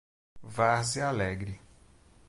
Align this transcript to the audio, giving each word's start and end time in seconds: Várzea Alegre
Várzea 0.41 1.09
Alegre 1.13 1.61